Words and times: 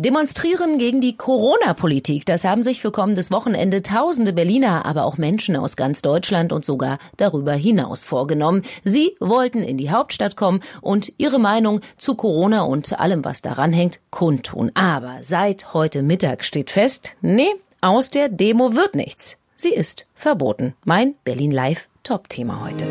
Demonstrieren 0.00 0.78
gegen 0.78 1.00
die 1.00 1.16
Corona-Politik, 1.16 2.24
das 2.24 2.44
haben 2.44 2.62
sich 2.62 2.80
für 2.80 2.92
kommendes 2.92 3.32
Wochenende 3.32 3.82
tausende 3.82 4.32
Berliner, 4.32 4.86
aber 4.86 5.04
auch 5.04 5.18
Menschen 5.18 5.56
aus 5.56 5.74
ganz 5.74 6.02
Deutschland 6.02 6.52
und 6.52 6.64
sogar 6.64 6.98
darüber 7.16 7.52
hinaus 7.52 8.04
vorgenommen. 8.04 8.62
Sie 8.84 9.16
wollten 9.18 9.60
in 9.60 9.76
die 9.76 9.90
Hauptstadt 9.90 10.36
kommen 10.36 10.60
und 10.82 11.12
ihre 11.18 11.40
Meinung 11.40 11.80
zu 11.96 12.14
Corona 12.14 12.62
und 12.62 13.00
allem, 13.00 13.24
was 13.24 13.42
daran 13.42 13.72
hängt, 13.72 13.98
kundtun. 14.10 14.70
Aber 14.74 15.16
seit 15.22 15.74
heute 15.74 16.02
Mittag 16.02 16.44
steht 16.44 16.70
fest, 16.70 17.16
nee, 17.20 17.52
aus 17.80 18.10
der 18.10 18.28
Demo 18.28 18.76
wird 18.76 18.94
nichts. 18.94 19.36
Sie 19.56 19.74
ist 19.74 20.06
verboten. 20.14 20.74
Mein 20.84 21.16
Berlin 21.24 21.50
Live 21.50 21.88
Top-Thema 22.04 22.64
heute. 22.64 22.86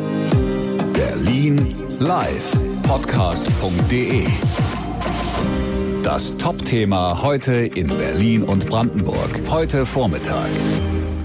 Berlin 0.92 1.74
Live 2.02 2.52
Podcast.de 2.84 4.26
Das 6.08 6.38
Top-Thema 6.38 7.22
heute 7.22 7.54
in 7.54 7.90
Berlin 7.90 8.44
und 8.44 8.70
Brandenburg. 8.70 9.42
Heute 9.50 9.86
Vormittag. 9.86 10.48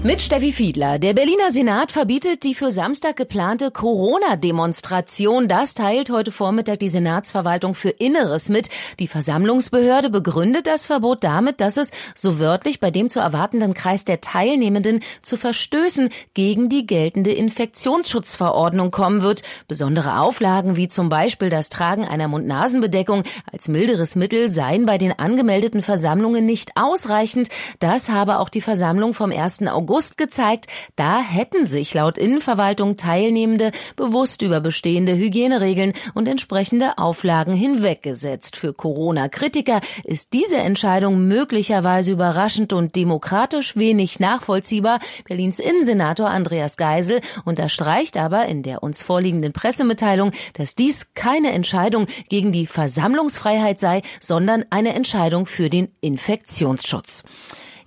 Mit 0.05 0.21
Steffi 0.21 0.51
Fiedler. 0.51 0.99
Der 0.99 1.13
Berliner 1.13 1.49
Senat 1.51 1.93
verbietet 1.93 2.43
die 2.43 2.55
für 2.55 2.71
Samstag 2.71 3.15
geplante 3.15 3.71
Corona-Demonstration. 3.71 5.47
Das 5.47 5.75
teilt 5.75 6.09
heute 6.09 6.33
Vormittag 6.33 6.79
die 6.79 6.89
Senatsverwaltung 6.89 7.73
für 7.73 7.87
Inneres 7.87 8.49
mit. 8.49 8.67
Die 8.99 9.07
Versammlungsbehörde 9.07 10.09
begründet 10.09 10.67
das 10.67 10.87
Verbot 10.87 11.23
damit, 11.23 11.61
dass 11.61 11.77
es 11.77 11.91
so 12.15 12.37
wörtlich 12.37 12.81
bei 12.81 12.91
dem 12.91 13.09
zu 13.09 13.21
erwartenden 13.21 13.73
Kreis 13.73 14.03
der 14.03 14.19
Teilnehmenden 14.19 14.99
zu 15.21 15.37
Verstößen 15.37 16.09
gegen 16.33 16.67
die 16.67 16.85
geltende 16.85 17.31
Infektionsschutzverordnung 17.31 18.91
kommen 18.91 19.21
wird. 19.21 19.43
Besondere 19.69 20.19
Auflagen 20.19 20.75
wie 20.75 20.89
zum 20.89 21.07
Beispiel 21.07 21.49
das 21.49 21.69
Tragen 21.69 22.05
einer 22.05 22.27
Mund-Nasen-Bedeckung 22.27 23.23
als 23.49 23.69
milderes 23.69 24.17
Mittel 24.17 24.49
seien 24.49 24.85
bei 24.85 24.97
den 24.97 25.17
angemeldeten 25.17 25.81
Versammlungen 25.81 26.45
nicht 26.45 26.71
ausreichend. 26.75 27.47
Das 27.79 28.09
habe 28.09 28.39
auch 28.39 28.49
die 28.49 28.59
Versammlung 28.59 29.13
vom 29.13 29.31
1. 29.31 29.65
August 29.67 29.92
August 29.93 30.17
gezeigt, 30.17 30.65
da 30.95 31.19
hätten 31.21 31.67
sich 31.67 31.93
laut 31.93 32.17
Innenverwaltung 32.17 32.97
Teilnehmende 32.97 33.71
bewusst 33.95 34.41
über 34.41 34.59
bestehende 34.59 35.15
Hygieneregeln 35.15 35.93
und 36.15 36.27
entsprechende 36.27 36.97
Auflagen 36.97 37.53
hinweggesetzt. 37.53 38.55
Für 38.55 38.73
Corona-Kritiker 38.73 39.81
ist 40.03 40.33
diese 40.33 40.57
Entscheidung 40.57 41.27
möglicherweise 41.27 42.11
überraschend 42.11 42.73
und 42.73 42.95
demokratisch 42.95 43.75
wenig 43.75 44.19
nachvollziehbar. 44.19 44.97
Berlins 45.25 45.59
Innensenator 45.59 46.27
Andreas 46.27 46.75
Geisel 46.75 47.21
unterstreicht 47.45 48.17
aber 48.17 48.47
in 48.47 48.63
der 48.63 48.81
uns 48.81 49.03
vorliegenden 49.03 49.53
Pressemitteilung, 49.53 50.31
dass 50.55 50.73
dies 50.73 51.13
keine 51.13 51.51
Entscheidung 51.51 52.07
gegen 52.29 52.51
die 52.51 52.65
Versammlungsfreiheit 52.65 53.79
sei, 53.79 54.01
sondern 54.19 54.65
eine 54.71 54.95
Entscheidung 54.95 55.45
für 55.45 55.69
den 55.69 55.89
Infektionsschutz. 56.01 57.21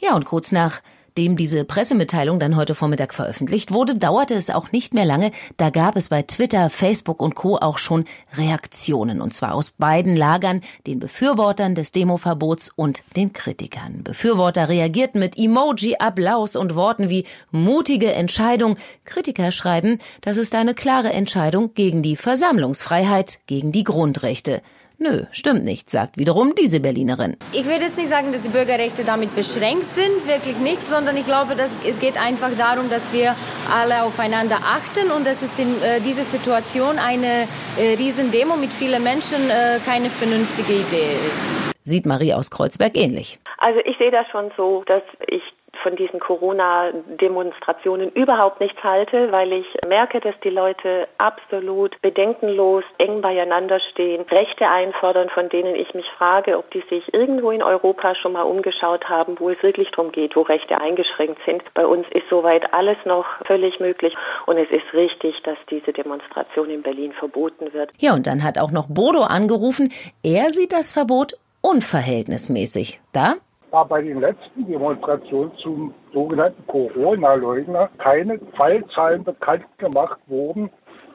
Ja, 0.01 0.15
und 0.15 0.25
kurz 0.25 0.53
nach 0.53 0.83
Nachdem 1.17 1.39
diese 1.39 1.65
Pressemitteilung 1.65 2.39
dann 2.39 2.57
heute 2.57 2.75
Vormittag 2.75 3.15
veröffentlicht 3.15 3.73
wurde, 3.73 3.97
dauerte 3.97 4.35
es 4.35 4.51
auch 4.51 4.71
nicht 4.71 4.93
mehr 4.93 5.07
lange. 5.07 5.31
Da 5.57 5.71
gab 5.71 5.97
es 5.97 6.11
bei 6.11 6.21
Twitter, 6.21 6.69
Facebook 6.69 7.23
und 7.23 7.35
Co. 7.35 7.57
auch 7.57 7.79
schon 7.79 8.05
Reaktionen. 8.35 9.23
Und 9.23 9.33
zwar 9.33 9.55
aus 9.55 9.71
beiden 9.71 10.15
Lagern, 10.15 10.61
den 10.87 10.99
Befürwortern 10.99 11.75
des 11.75 11.91
Demoverbots 11.91 12.69
und 12.69 13.03
den 13.17 13.33
Kritikern. 13.33 14.03
Befürworter 14.05 14.69
reagierten 14.69 15.19
mit 15.19 15.39
Emoji, 15.39 15.97
Applaus 15.99 16.55
und 16.55 16.75
Worten 16.75 17.09
wie 17.09 17.25
mutige 17.51 18.13
Entscheidung. 18.13 18.77
Kritiker 19.07 19.53
schreiben, 19.53 20.01
das 20.21 20.37
ist 20.37 20.55
eine 20.55 20.75
klare 20.75 21.15
Entscheidung 21.15 21.73
gegen 21.73 22.03
die 22.03 22.17
Versammlungsfreiheit, 22.17 23.39
gegen 23.47 23.73
die 23.73 23.85
Grundrechte. 23.85 24.61
Nö, 24.99 25.25
stimmt 25.31 25.63
nicht, 25.63 25.91
sagt 25.91 26.17
wiederum 26.17 26.55
diese 26.55 26.81
Berlinerin. 26.81 27.37
Ich 27.53 27.67
würde 27.67 27.85
jetzt 27.85 27.99
nicht 27.99 28.09
sagen, 28.09 28.33
dass 28.33 28.41
die 28.41 28.49
Bürgerrechte 28.49 29.05
damit 29.05 29.35
beschränkt 29.37 29.93
sind, 29.93 30.27
wirklich 30.27 30.57
nicht, 30.59 30.89
sondern 30.89 31.19
ich 31.19 31.27
glaube, 31.27 31.55
dass 31.55 31.77
es 31.87 32.01
geht 32.01 32.19
einfach 32.19 32.51
darum, 32.57 32.89
dass 32.89 33.13
wir 33.13 33.37
alle 33.71 34.05
aufeinander 34.05 34.57
achten 34.57 35.11
und 35.11 35.27
dass 35.27 35.43
es 35.43 35.59
in 35.59 35.69
äh, 35.83 36.01
dieser 36.01 36.23
Situation 36.23 36.99
eine 36.99 37.47
äh, 37.79 37.95
Riesendemo 37.99 38.57
mit 38.57 38.71
vielen 38.71 39.03
Menschen 39.03 39.39
äh, 39.51 39.79
keine 39.85 40.09
vernünftige 40.09 40.73
Idee 40.73 41.13
ist. 41.29 41.77
Sieht 41.85 42.07
Marie 42.07 42.33
aus 42.33 42.51
Kreuzberg 42.51 42.97
ähnlich. 42.97 43.39
Also 43.59 43.81
ich 43.85 43.99
sehe 43.99 44.11
das 44.11 44.27
schon 44.33 44.51
so, 44.57 44.83
dass 44.87 45.03
ich 45.29 45.43
von 45.87 45.95
diesen 45.95 46.19
Corona-Demonstrationen 46.19 48.11
überhaupt 48.11 48.59
nichts 48.59 48.83
halte, 48.83 49.31
weil 49.31 49.53
ich 49.53 49.67
merke, 49.87 50.19
dass 50.19 50.35
die 50.43 50.51
Leute 50.51 51.07
absolut 51.17 52.03
bedenkenlos 52.03 52.83
eng 52.99 53.21
beieinander 53.21 53.79
stehen, 53.93 54.23
Rechte 54.23 54.67
einfordern, 54.67 55.29
von 55.29 55.49
denen 55.49 55.77
ich 55.77 55.95
mich 55.95 56.07
frage, 56.19 56.59
ob 56.59 56.69
die 56.73 56.83
sich 56.91 57.15
irgendwo 57.15 57.53
in 57.53 57.63
Europa 57.63 58.17
schon 58.17 58.33
mal 58.33 58.43
umgeschaut 58.43 59.09
haben, 59.09 59.39
wo 59.39 59.49
es 59.49 59.63
wirklich 59.63 59.89
darum 59.93 60.11
geht, 60.11 60.35
wo 60.35 60.43
Rechte 60.43 60.77
eingeschränkt 60.81 61.39
sind. 61.47 61.63
Bei 61.75 61.87
uns 61.87 62.05
ist 62.11 62.29
soweit 62.31 62.75
alles 62.75 62.97
noch 63.05 63.25
völlig 63.47 63.79
möglich 63.79 64.13
und 64.47 64.59
es 64.59 64.69
ist 64.71 64.93
richtig, 64.93 65.41
dass 65.45 65.59
diese 65.71 65.93
Demonstration 65.93 66.69
in 66.69 66.83
Berlin 66.83 67.13
verboten 67.13 67.73
wird. 67.73 67.93
Ja, 67.99 68.13
und 68.15 68.27
dann 68.27 68.43
hat 68.43 68.59
auch 68.59 68.73
noch 68.73 68.89
Bodo 68.89 69.21
angerufen, 69.21 69.93
er 70.25 70.51
sieht 70.51 70.73
das 70.73 70.93
Verbot 70.93 71.35
unverhältnismäßig. 71.63 72.99
Da 73.13 73.37
war 73.77 73.85
bei 73.85 74.01
den 74.01 74.21
letzten 74.21 74.67
Demonstrationen 74.67 75.53
zum 75.59 75.93
sogenannten 76.15 76.67
Corona-Leugner 76.67 77.91
keine 77.99 78.39
Fallzahlen 78.57 79.23
bekannt 79.23 79.67
gemacht 79.77 80.19
worden, 80.29 80.71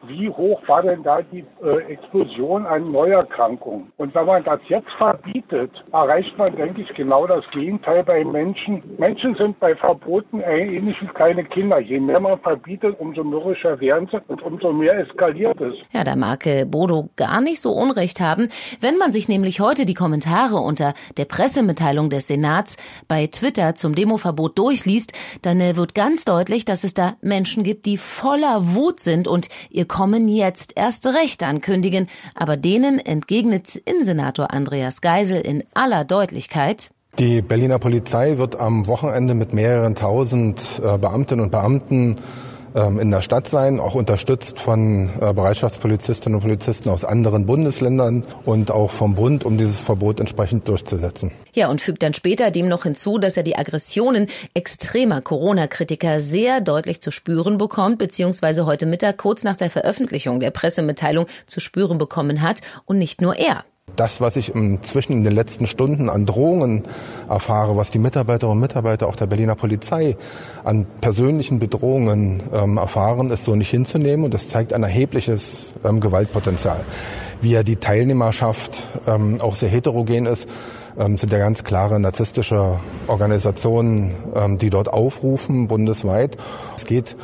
wie 0.08 0.30
hoch 0.30 0.62
war 0.68 0.82
denn 0.82 1.04
da 1.04 1.22
die 1.22 1.46
äh, 1.64 1.94
Explosion 1.94 2.66
an 2.66 2.92
Neuerkrankungen? 2.92 3.92
Und 3.98 4.16
wenn 4.16 4.26
man 4.26 4.44
das 4.44 4.60
jetzt 4.68 4.90
verbietet, 4.98 5.72
erreicht 5.92 6.38
man, 6.38 6.56
denke 6.56 6.82
ich, 6.82 6.94
genau 6.96 7.28
das 7.28 7.44
Gegenteil 7.52 8.04
bei 8.04 8.24
Menschen. 8.24 8.84
Menschen 8.98 9.36
sind 9.36 9.60
bei 9.60 9.76
Verboten 9.76 10.42
ähnlich 10.42 10.96
wie 11.02 11.08
kleine 11.08 11.44
Kinder. 11.44 11.80
Je 11.80 12.00
mehr 12.00 12.20
man 12.20 12.40
verbietet, 12.40 13.00
umso 13.00 13.24
mürrischer 13.24 13.80
werden 13.80 14.08
sie 14.12 14.20
und 14.28 14.42
umso 14.42 14.72
mehr 14.72 14.98
eskaliert 14.98 15.60
es. 15.62 15.76
Ja, 15.92 16.04
da 16.04 16.16
mag 16.16 16.46
äh, 16.46 16.66
Bodo 16.66 17.10
gar 17.16 17.42
nicht 17.42 17.62
so 17.62 17.72
Unrecht 17.72 18.20
haben. 18.20 18.50
Wenn 18.80 18.98
man 18.98 19.12
sich 19.12 19.30
nämlich 19.30 19.60
heute 19.60 19.86
die 19.86 19.94
Kommentare 19.94 20.56
unter 20.56 20.94
der 21.18 21.26
Pressemitteilung 21.26 22.10
des 22.10 22.28
Senats 22.28 22.78
bei 23.08 23.28
Twitter 23.28 23.76
zum 23.76 23.96
Demoverbot 23.96 24.58
durchliest, 24.58 25.14
dann 25.42 25.60
äh, 25.60 25.76
wird 25.76 25.96
ganz 25.96 26.26
deutlich, 26.26 26.66
dass 26.66 26.84
es 26.84 26.94
da 26.94 27.14
Menschen 27.22 27.64
gibt, 27.64 27.86
die 27.86 27.98
voller 27.98 28.74
Wut 28.74 29.00
sind 29.00 29.28
und 29.28 29.50
ihr 29.70 29.86
Kommen 29.92 30.30
jetzt 30.30 30.72
erst 30.78 31.06
recht 31.06 31.44
ankündigen, 31.44 32.08
aber 32.34 32.56
denen 32.56 32.98
entgegnet 32.98 33.76
Innensenator 33.76 34.54
Andreas 34.54 35.02
Geisel 35.02 35.42
in 35.42 35.66
aller 35.74 36.06
Deutlichkeit, 36.06 36.92
die 37.20 37.42
Berliner 37.42 37.78
Polizei 37.78 38.38
wird 38.38 38.58
am 38.58 38.88
Wochenende 38.88 39.34
mit 39.34 39.54
mehreren 39.54 39.96
tausend 39.96 40.82
äh, 40.82 40.98
Beamtinnen 40.98 41.44
und 41.44 41.52
Beamten 41.52 42.16
in 42.74 43.12
der 43.12 43.22
Stadt 43.22 43.48
sein, 43.48 43.80
auch 43.80 43.96
unterstützt 43.96 44.60
von 44.60 45.10
äh, 45.20 45.34
Bereitschaftspolizistinnen 45.34 46.36
und 46.36 46.42
Polizisten 46.42 46.90
aus 46.90 47.04
anderen 47.04 47.46
Bundesländern 47.46 48.24
und 48.46 48.72
auch 48.72 48.92
vom 48.92 49.16
Bund, 49.16 49.46
um 49.46 49.58
dieses 49.58 49.80
Verbot 49.80 50.20
entsprechend 50.20 50.68
durchzusetzen. 50.68 51.32
Ja, 51.54 51.70
und 51.70 51.82
fügt 51.82 52.02
dann 52.04 52.14
später 52.14 52.52
dem 52.52 52.68
noch 52.68 52.84
hinzu, 52.84 53.18
dass 53.18 53.38
er 53.38 53.44
die 53.44 53.58
Aggressionen 53.58 54.28
extremer 54.54 55.22
Corona-Kritiker 55.22 56.22
sehr 56.22 56.62
deutlich 56.62 57.02
zu 57.02 57.12
spüren 57.12 57.58
bekommt, 57.58 57.98
beziehungsweise 57.98 58.66
heute 58.66 58.86
Mittag 58.86 59.18
kurz 59.18 59.44
nach 59.44 59.58
der 59.58 59.70
Veröffentlichung 59.70 60.40
der 60.40 60.52
Pressemitteilung 60.52 61.26
zu 61.48 61.60
spüren 61.60 61.98
bekommen 61.98 62.42
hat 62.42 62.62
und 62.86 62.98
nicht 62.98 63.22
nur 63.22 63.36
er. 63.36 63.66
Das, 63.96 64.22
was 64.22 64.36
ich 64.38 64.56
inzwischen 64.56 65.14
in 65.14 65.24
den 65.24 65.34
letzten 65.34 65.68
Stunden 65.68 66.10
an 66.10 66.26
Drohungen 66.26 66.84
erfahre, 67.30 67.76
was 67.76 67.92
die 67.92 68.00
Mitarbeiterinnen 68.00 68.58
und 68.58 68.62
Mitarbeiter 68.62 69.08
auch 69.08 69.16
der 69.16 69.28
Berliner 69.28 69.56
Polizei 69.56 70.16
an 70.64 70.86
persönlichen 71.02 71.60
Bedrohungen 71.60 72.42
ähm, 72.54 72.78
erfahren, 72.78 73.30
ist 73.30 73.44
so 73.44 73.56
nicht 73.56 73.70
hinzunehmen 73.70 74.26
und 74.26 74.34
das 74.34 74.48
zeigt 74.48 74.74
ein 74.74 74.84
erhebliches 74.84 75.74
ähm, 75.84 76.00
Gewaltpotenzial. 76.00 76.86
Wie 77.42 77.52
ja 77.52 77.64
die 77.64 77.76
Teilnehmerschaft 77.76 78.88
ähm, 79.08 79.42
auch 79.42 79.56
sehr 79.56 79.70
heterogen 79.70 80.26
ist, 80.26 80.48
ähm, 80.98 81.18
sind 81.18 81.32
ja 81.34 81.40
ganz 81.40 81.64
klare 81.64 82.00
narzisstische 82.00 82.80
Organisationen, 83.08 84.16
ähm, 84.36 84.58
die 84.58 84.70
dort 84.70 84.88
aufrufen, 84.88 85.68
bundesweit. 85.68 86.38
Es 86.78 86.86
geht 86.86 87.18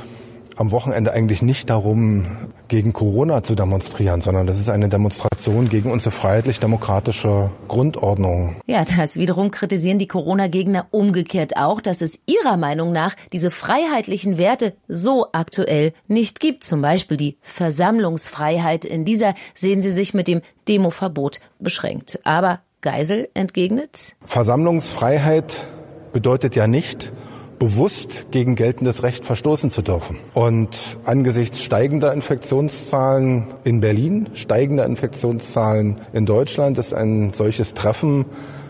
am 0.58 0.72
Wochenende 0.72 1.14
eigentlich 1.14 1.42
nicht 1.42 1.70
darum, 1.70 2.26
gegen 2.68 2.92
Corona 2.92 3.44
zu 3.44 3.56
demonstrieren, 3.56 4.22
sondern 4.22 4.48
das 4.48 4.58
ist 4.60 4.70
eine 4.70 4.90
Demonstration 4.90 5.70
gegen 5.70 5.92
unsere 5.92 6.12
freiheitlich-demokratische 6.12 7.52
Grundordnung. 7.68 8.58
Ja, 8.66 8.84
das 8.84 9.16
wiederum 9.16 9.52
kritisieren 9.52 10.00
die 10.00 10.08
Corona-Gegner 10.08 10.88
umgekehrt 10.92 11.58
auch, 11.58 11.80
dass 11.80 12.02
es 12.02 12.20
ihrer 12.26 12.58
Meinung 12.58 12.92
nach 12.92 13.16
diese 13.32 13.52
freiheitlichen 13.52 14.38
Werte 14.38 14.76
so 14.88 15.28
aktuell 15.32 15.94
nicht 16.08 16.40
gibt. 16.40 16.64
Zum 16.64 16.82
Beispiel 16.82 17.18
die 17.18 17.38
Versammlungsfreiheit. 17.42 18.84
In 18.84 19.06
dieser 19.06 19.34
sehen 19.54 19.82
sie 19.82 19.92
sich 19.92 20.14
mit 20.14 20.28
dem 20.28 20.42
Demoverbot 20.68 21.40
beschränkt. 21.60 22.20
Aber 22.24 22.60
Geisel 22.82 23.30
entgegnet. 23.34 24.16
Versammlungsfreiheit 24.26 25.56
bedeutet 26.14 26.56
ja 26.56 26.68
nicht, 26.68 27.12
bewusst 27.60 28.28
gegen 28.32 28.56
geltendes 28.56 29.04
Recht 29.04 29.26
verstoßen 29.26 29.72
zu 29.72 29.82
dürfen. 29.82 30.18
Und 30.34 30.78
angesichts 31.04 31.62
steigender 31.62 32.14
Infektionszahlen 32.14 33.48
in 33.64 33.80
Berlin, 33.80 34.30
steigender 34.34 34.86
Infektionszahlen 34.86 36.02
in 36.14 36.26
Deutschland 36.26 36.78
ist 36.78 36.94
ein 36.94 37.32
solches 37.32 37.74
Treffen 37.74 38.26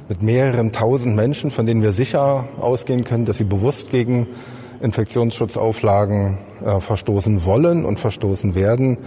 mit 0.09 0.21
mehreren 0.21 0.71
tausend 0.71 1.15
Menschen, 1.15 1.51
von 1.51 1.65
denen 1.65 1.81
wir 1.81 1.91
sicher 1.91 2.45
ausgehen 2.59 3.03
können, 3.03 3.25
dass 3.25 3.37
sie 3.37 3.43
bewusst 3.43 3.91
gegen 3.91 4.27
Infektionsschutzauflagen 4.79 6.37
äh, 6.63 6.79
verstoßen 6.79 7.45
wollen 7.45 7.83
und 7.83 7.99
verstoßen 7.99 8.55
werden, 8.55 8.99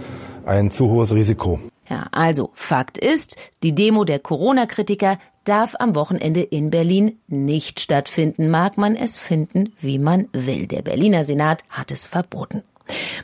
ein 0.45 0.69
zu 0.69 0.89
hohes 0.89 1.13
Risiko. 1.13 1.59
Ja, 1.91 2.07
also 2.13 2.51
Fakt 2.53 2.97
ist, 2.97 3.35
die 3.63 3.75
Demo 3.75 4.05
der 4.05 4.19
Corona-Kritiker 4.19 5.17
darf 5.43 5.75
am 5.77 5.93
Wochenende 5.93 6.39
in 6.41 6.69
Berlin 6.69 7.19
nicht 7.27 7.81
stattfinden, 7.81 8.49
mag 8.49 8.77
man 8.77 8.95
es 8.95 9.19
finden, 9.19 9.73
wie 9.81 9.99
man 9.99 10.29
will. 10.31 10.67
Der 10.67 10.83
Berliner 10.83 11.25
Senat 11.25 11.65
hat 11.69 11.91
es 11.91 12.07
verboten. 12.07 12.63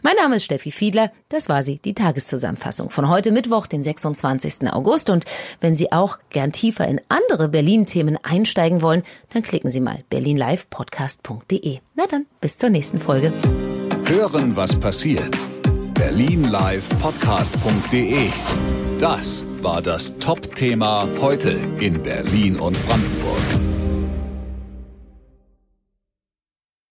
Mein 0.02 0.18
Name 0.18 0.36
ist 0.36 0.44
Steffi 0.44 0.72
Fiedler. 0.72 1.14
Das 1.30 1.48
war 1.48 1.64
sie, 1.64 1.80
die 1.80 1.94
Tageszusammenfassung 1.94 2.90
von 2.90 3.08
heute 3.08 3.32
Mittwoch, 3.32 3.68
den 3.68 3.84
26. 3.84 4.70
August. 4.74 5.10
Und 5.10 5.24
wenn 5.62 5.74
Sie 5.74 5.94
auch 5.94 6.20
gern 6.30 6.52
tiefer 6.52 6.90
in 6.90 7.00
andere 7.08 7.48
Berlin-Themen 7.48 8.18
einsteigen 8.22 8.82
wollen, 8.82 9.04
dann 9.30 9.44
klicken 9.44 9.70
Sie 9.70 9.80
mal 9.80 10.00
berlinlivepodcast.de. 10.10 11.80
Na 11.96 12.06
dann, 12.06 12.26
bis 12.42 12.58
zur 12.58 12.70
nächsten 12.70 13.00
Folge. 13.00 13.32
Hören, 14.08 14.58
was 14.58 14.78
passiert. 14.78 15.38
Berlinlivepodcast.de. 15.98 18.30
Das 19.00 19.46
war 19.62 19.82
das 19.82 20.18
Top-Thema 20.18 21.08
heute 21.20 21.60
in 21.80 22.02
Berlin 22.02 22.58
und 22.58 22.78
Brandenburg. 22.86 23.67